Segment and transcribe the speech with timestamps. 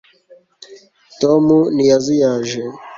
[1.21, 1.43] tom
[1.73, 2.61] ntiyazuyaje